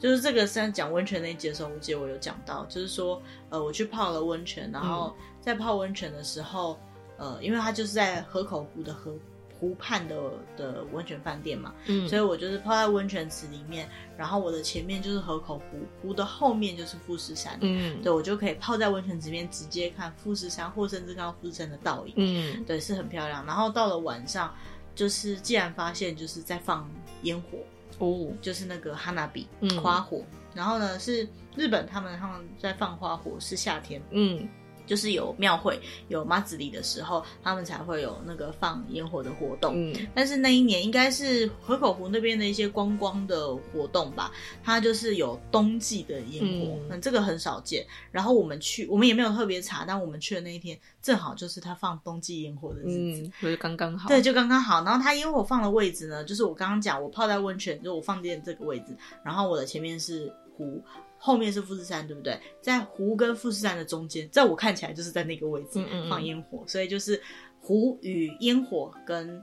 [0.00, 6.80] 就是这个，在讲温泉那一节的时候，我记得我有讲到，就是说，呃，我去泡了温泉，然后在泡温泉的时候，
[7.18, 9.14] 呃，因为它就是在河口湖的河
[9.60, 10.18] 湖畔的
[10.56, 13.86] 的温泉饭店嘛，嗯，所以我就是泡在温泉池里面，
[14.16, 23.44] 然后我的前面就是河口湖，湖的后面就是富士山，嗯，对，我就可以泡在温泉池里面直接看富士山，或甚至看到富士山的倒影，嗯，对，是很漂亮。
[23.44, 24.54] 然后到了晚上，
[24.94, 26.90] 就是既然发现就是在放
[27.24, 27.58] 烟火。
[28.00, 29.46] 哦，就是那个哈娜比
[29.80, 34.48] 花火，嗯，然后呢是日本他们他们在放花火是夏天，嗯。
[34.90, 39.72] 就是有庙会有妈子里的时候，他们才会有那个放烟火的活动。
[39.76, 44.32] 嗯，但是那一年应该是河口湖那边的一些观光的活动吧，
[44.64, 47.86] 它就是有冬季的烟火，嗯，嗯，这个很少见。
[48.10, 54.08] 然后我们去，我们也没有特别查，但我们去的那一天正好就是他放冬季烟火的日子，嗯，所以刚刚好。
[54.08, 54.82] 对，就刚刚好。
[54.82, 58.86] 然后他烟火放的位置呢，就是我刚刚讲，我泡在温泉，就我放电这个位置，
[59.24, 60.82] 然后我的前面是湖。
[61.22, 62.40] 后面是富士山，对不对？
[62.62, 67.20] 在湖跟富士山的中间，在我看起来就是在那个位置放烟火，嗯嗯嗯，所以就是
[67.60, 69.40] 湖与烟火跟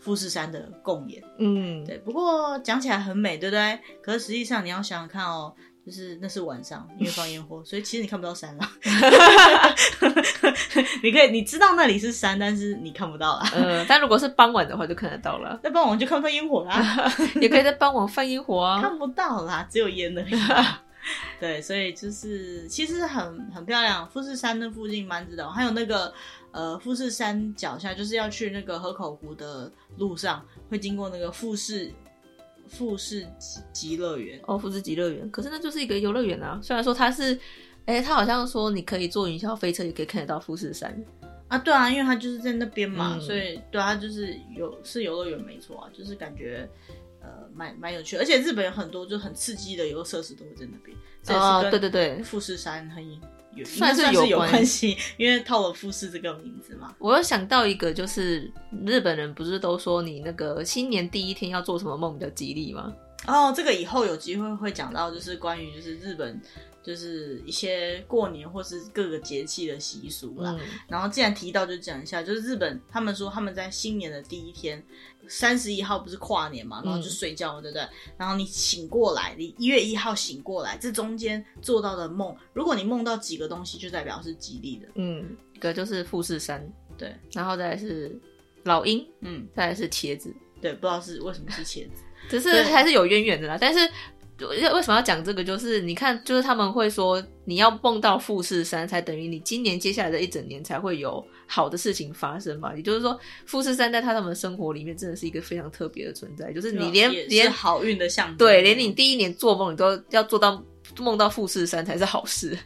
[0.00, 1.22] 富士山的共演。
[1.38, 1.96] 嗯，对。
[1.98, 3.78] 不过讲起来很美，对不对？
[4.02, 5.54] 可是实际上你要想想看哦，
[5.86, 8.68] 就是那是晚上，因为放烟火， 所以其实你看不到山了。
[11.02, 13.48] 你可以你知道那里是山，但是你看不到啦。
[13.54, 15.60] 嗯，但如果是傍晚的话，就看得到了。
[15.62, 17.08] 那傍晚就看不到烟火啦，
[17.40, 18.80] 也可以在傍晚放烟火啊。
[18.82, 20.24] 看不到啦，只有烟的。
[21.38, 24.08] 对，所以就是其实很很漂亮。
[24.08, 26.12] 富士山的附近蛮值得，还有那个
[26.50, 31.92] 呃富士山脚下，就是要去那个河口湖的路上，会经过那个富士
[32.68, 33.26] 富士
[33.72, 35.30] 极乐园哦，富士极乐园。
[35.30, 37.38] 可是那就是一个游乐园啊，虽然说它是，
[37.84, 40.98] 哎，它好像说你可以坐云霄飞车，也可以看得到富士山
[41.48, 41.58] 啊。
[41.58, 46.66] 对啊，因为它就是在那边嘛，嗯、所以对啊，它就是有是游乐园没错啊，就是感觉。
[47.24, 50.96] 呃蛮蛮有趣，而且日本有很多就很刺激的游乐设施都会在那边。
[51.40, 53.02] 哦，对对对，富士山很
[53.54, 56.94] 有算是有关系，因为套了富士这个名字嘛。
[56.98, 58.52] 我又想到一个，就是
[58.84, 62.92] 日本人不是都说你那个新年第一天要做什么梦比较吉利吗？
[63.26, 66.40] 哦，这个以后有机会会讲到，就是关于就是日本。
[66.84, 70.54] 就是一些过年或是各个节气的习俗啦。
[70.60, 74.84] 嗯、然后既然提到，就讲一下，就是日本他们说他们在新年的第一天，
[75.28, 77.86] 三十一号不是跨年嘛，然后就睡觉，嗯、对不对？
[78.16, 84.88] 然后你醒过来，你一月一号醒过来，这中间做到的梦，如果你梦到几个东西，就代表是吉利的。
[84.94, 88.18] 嗯，一个就是富士山，对，然后再来是
[88.64, 93.80] 老鹰，嗯，再来是茄子，对，不知道是为什么是茄子， 只是还是有渊源的啦，但是。
[94.40, 95.44] 为什么要讲这个？
[95.44, 102.74] 就是你看，就是他们会说，你要梦到富士山，才等于你今年接下来的一整年才会有好的事情发生嘛。
[102.74, 106.52] 也就是说，富士山在他们生活里面真的是一个非常特别的存在。
[106.52, 110.62] 就是你连连好运的象征，对，连你第一年做梦，你都要做到
[110.98, 112.58] 梦到富士山才是好事，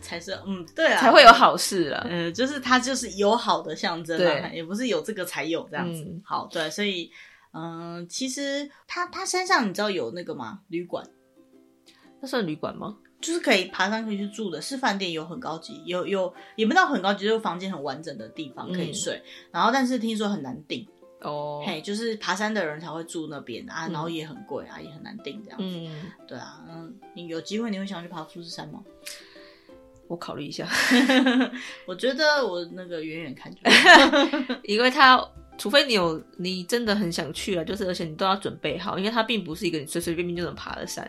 [0.00, 2.06] 才是嗯，对啊，才会有好事啊。
[2.08, 6.02] 嗯，就是它就是有好的象征，对，也不是有这个才有这样子。
[6.02, 7.10] 嗯、好，对，所以
[7.52, 10.60] 嗯，其实它它山上你知道有那个吗？
[10.68, 11.04] 旅馆。
[12.22, 12.98] 那算旅馆吗？
[13.20, 19.14] 就是可以爬山可以去住的，是饭店，有很高级，有有也没到很高级，就是房间很完整的地方可以睡。
[19.14, 20.86] 嗯、然后，但是听说很难订
[21.20, 25.64] 哦，嘿，就是爬山的人才会住那边啊，然后也很贵啊，嗯、也很难订这样子。
[25.66, 28.82] 嗯，对啊，嗯，你有机会你会想去爬富士山吗？
[30.08, 30.66] 我考虑一下，
[31.86, 33.60] 我觉得我那个远远看就，
[34.64, 35.24] 因为他
[35.56, 41.08] 除非你有你真的很想去啊，就是而且你都要准备好，因为它并不是一个你随随便便就能爬的山。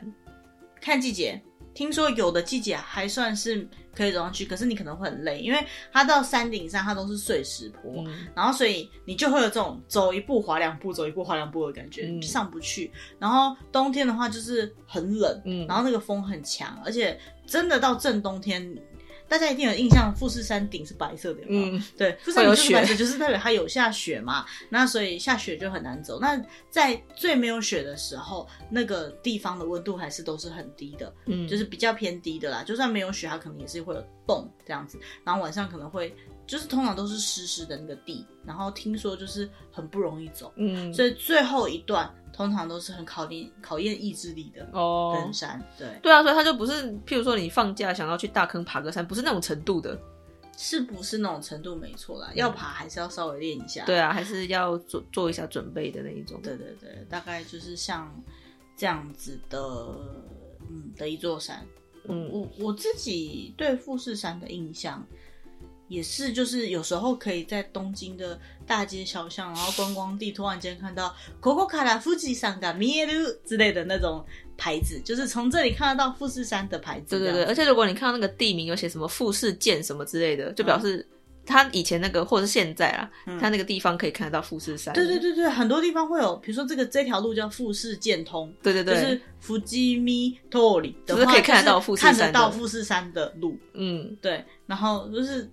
[0.79, 1.41] 看季节，
[1.73, 12.91] 听说有的季节还算是可以走上去，可是你可能会很累，因为它到山顶上它都是碎石坡，嗯、然后所以你就会有这种走一步滑两步，走一步滑两步的感觉，嗯、上不去。
[13.19, 18.77] 然后冬天的话就是很冷，嗯、然后那个风很强，而且真的到正冬天。
[19.31, 21.77] 大家一定有印象，富士山顶是白色的，有没有？
[21.77, 24.45] 嗯，对，富士山顶是白色，就是代表它有下雪嘛。
[24.67, 26.19] 那所以下雪就很难走。
[26.19, 26.37] 那
[26.69, 32.61] 在最没有雪的时候，那个地方的温度还是都是很低的，嗯，就是比较偏低的啦。
[32.61, 34.99] 就算没有雪，它可能也是会有冻这样子。
[35.23, 36.13] 然后晚上可能会。
[36.51, 45.87] 就是通常都是湿湿的那个地，然后听说就是很不容易走，嗯，所以最后一段通常都是很考验考验意志力的哦，登山，对。
[46.03, 49.97] 对啊，所以他就不是，譬如说你放假想要去大坑爬个山，不是那种程度的，
[50.57, 51.73] 是不是那种程度？
[51.73, 58.13] 没错啦，嗯、要爬还是要稍微练一下，对啊，还是要做做一下准备的那一种，对对对，大概就是像
[58.75, 59.57] 这样子的，
[60.69, 61.65] 嗯，的一座山，
[62.09, 65.01] 嗯，我我自己对富士山的印象。
[65.90, 68.36] 也是，就是有时候可以在东京的
[68.66, 74.24] 大街小巷，然后观光地突然间看到“ここから富士山が见える”之类的那种
[74.58, 77.16] 牌子，就是从这里看得到富士山的牌子。
[77.16, 81.06] 对对对，而且如果你看到那个地名有写什么富士见什么之类的，就表示
[81.46, 83.08] 他以前那个或者是现在啊，
[83.38, 84.92] 他、嗯、那个地方可以看得到富士山。
[84.92, 88.52] 对对对对，很多地方会有，比如说这个这条路叫富士见通。
[88.60, 90.04] 对对对，就是富士见
[90.50, 93.56] 通的话，就是可以看得到富士山，看得到富士山的路。
[93.74, 95.48] 嗯，对，然后就是。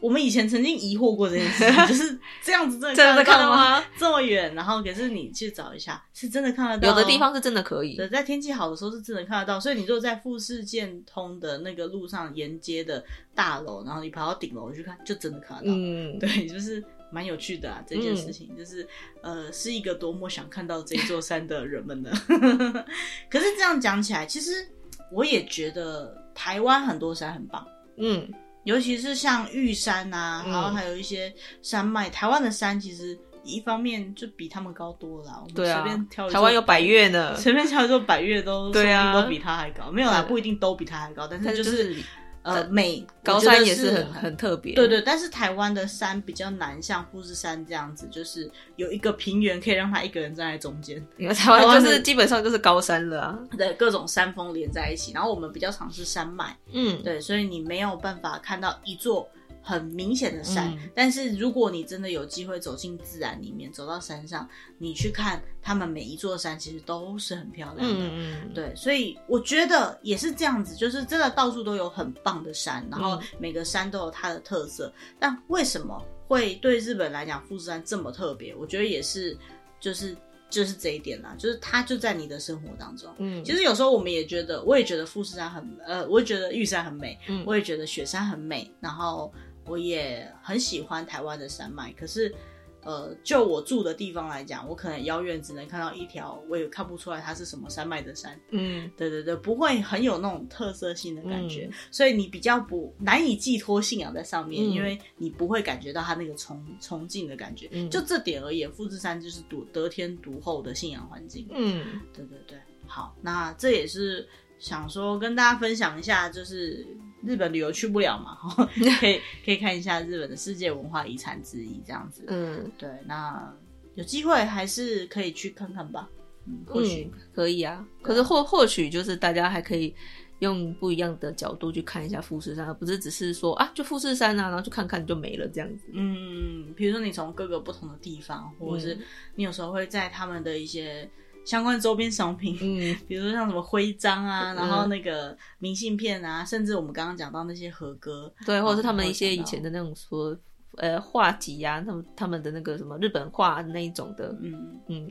[0.00, 3.84] 我们以前曾经疑惑过这件事， 就是这样子真的看得到吗？
[3.98, 6.88] 这么远，然后可是你去找一下，是真的看得到。
[6.88, 9.60] 有的地方是真的可以，对，在天气好的时候是真的看得到。
[9.60, 15.72] 所以你如果在富士建通的那个路上沿街的大楼，然后你跑到顶楼去看，就真的看得到。
[15.74, 18.86] 嗯，对，就是蛮有趣的啊，这件事情，嗯、就是
[19.22, 22.10] 呃，是一个多么想看到这座山的人们呢？
[23.28, 24.66] 可是这样讲起来，其实
[25.12, 27.66] 我也觉得台湾很多山很棒。
[27.96, 28.28] 嗯。
[28.64, 35.42] 尤其是像玉山啊，然后还有一些山脉，嗯、台湾的山其实一方面就比他们高多了。
[35.42, 39.90] 我们随便挑台湾有百越呢， 随便挑一座百越都对啊，都比他还高。
[39.90, 41.96] 没有啦，不一定都比他还高，但是就是。
[42.42, 51.04] 呃，美高山也是很很特别，对对，但是台湾的山比较难，像富士山这样子，就是有一个平原可以让他一个人站在中间。
[51.18, 59.28] 因为台湾就是基本上就是高山了啊，对，各种山峰连在一起，然后我们比较常是山脉，嗯，对，所以你没有办法看到一座。
[59.62, 68.06] 很明显的山，嗯、但是如果你真的有机会走进自然里面，走到山上，你去看他们每一座山，其实都是很漂亮的。
[68.06, 74.90] 嗯嗯，对，所以我觉得也是这样子，就是真的到处都有很棒的山，然后每个山都有它的特色。
[74.96, 78.54] 嗯、但为什么会对日本来讲富士山这么特别？
[78.54, 79.36] 我觉得也是，
[79.78, 80.16] 就是
[80.48, 83.14] 就是这一点啦，就是它就在你的生活当中。
[83.18, 89.30] 嗯，其实有时候我们也觉得，我也觉得富士山很呃，我也觉得玉山很美，嗯，我也觉得雪山很美，然后。
[89.70, 92.34] 我也很喜欢台湾的山脉，可是，
[92.82, 98.36] 呃，就我住的地方来讲，我可能遥远只能看到一条，我也看不出来它是什么山脉的山。
[98.50, 107.68] 嗯，对对对，不会很有那种特色性的感觉，嗯、所以你比较不难以寄托信仰在上面，嗯、因为你不会感觉到它那个崇崇敬的感觉。
[107.70, 111.46] 嗯、就这点而言，富士山就是独得天独厚的信仰环境。
[111.52, 112.58] 嗯，对对对，
[112.88, 116.84] 好，那这也是想说跟大家分享一下，就是。
[117.22, 118.38] 日本旅游去不了嘛，
[119.00, 122.24] 可以可以看一下日本的世界文化遗产之一这样子。
[122.28, 123.52] 嗯，对，那
[123.94, 126.08] 有机会还是可以去看看吧。
[126.46, 127.86] 嗯，或许、嗯、可以啊。
[128.02, 129.94] 可是或或许就是大家还可以
[130.38, 135.84] 用不一样的角度去看一下富士山，而不是只是说啊，就富士山啊，然后就看看就没了这样子。
[135.92, 138.98] 嗯，比如说你从各个不同的地方，或者是
[139.34, 141.08] 你有时候会在他们的一些。
[141.44, 150.36] 相关周边商品，嗯， 比如说像什么徽章啊，嗯、然后那个明信片啊，甚至我们刚刚讲到那些和歌，对，或者是他们一些以前的那种说，
[150.76, 155.10] 呃，画集啊，他们他们的那个什么日本画那一种的，嗯嗯，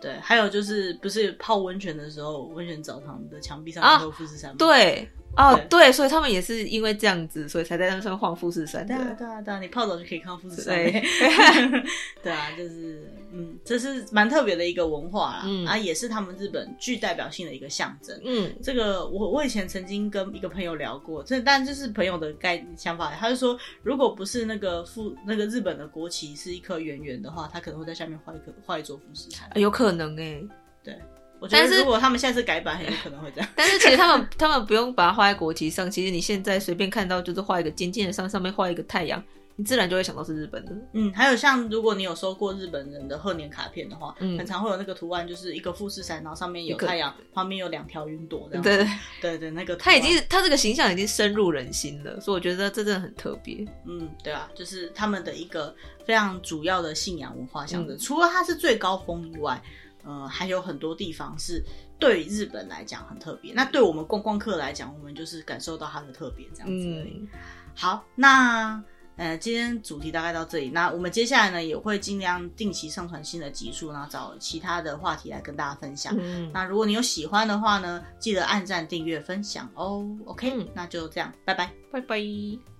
[0.00, 4.56] 对，还有就是不是泡温泉的时候，温泉澡堂的墙壁上都有富士山吗？
[4.56, 5.08] 啊，对。
[5.36, 8.84] 哦，对，对，所以他们也是因为这样子，所以才在那上晃富士山。
[8.84, 10.74] 对啊，对啊，对啊，你泡澡就可以看到富士山。
[10.74, 10.90] 对，
[12.20, 18.20] 对啊，就是，嗯，这是蛮特别的一个文化啦，嗯、啊，也是他们日本具代表性的一个象征。
[18.24, 29.50] 嗯，这个我我以前曾经跟一个朋友聊过，这但就是朋友的概想法，他就说，如果不是那个富那个日本的国旗是一颗圆圆的话，他可能会在下面画一个画一座富士山。
[29.54, 30.48] 有可能哎、欸，
[30.82, 30.98] 对。
[31.38, 33.48] 我觉得如果他们下次改版，很有可能会这样。
[33.56, 39.24] 但是其实他们他们不用把它画在国旗上，其实你现在随便看到就是画一个尖尖的山，上面画一个太阳，
[39.60, 40.72] 你自然就会想到是日本的。
[40.94, 48.62] 嗯，还有像如果你有收过日本人的贺年卡片的话，嗯，很常会有那个图案，就是一个富士山，然后上面有太阳，旁边有两条云朵这样。
[48.62, 48.88] 对
[49.20, 53.66] 对对，那个他已经他这个形象已经深入人心了，所以我觉得这真的很特别。
[53.84, 57.94] 嗯，对啊，就是他们的一个非常主要的信仰文化象征。
[57.94, 59.62] 嗯，除了它是最高峰以外，
[60.04, 61.62] 呃，还有很多地方是。
[62.00, 67.18] 对日本来讲很特别，那对我们观光客来讲，我们就是感受到它的特别这样子而已。
[67.20, 67.28] 嗯、
[67.74, 68.82] 好，那
[69.20, 70.70] 呃，今天主题大概到这里。
[70.70, 76.16] 那我们接下来呢，也会尽量定期上传新的集数，然后找其他的话题来跟大家分享。
[76.18, 80.08] 嗯、那如果你有喜欢的话呢，记得按赞、订阅、分享哦。
[80.24, 82.79] OK，、嗯、那就这样，拜拜，拜拜。